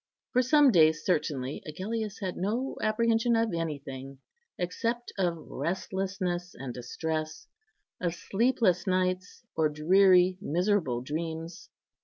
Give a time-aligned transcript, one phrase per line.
[0.31, 4.17] For some days certainly Agellius had no apprehension of anything,
[4.57, 7.45] except of restlessness and distress,
[8.01, 11.69] of sleepless nights, or dreary, miserable dreams.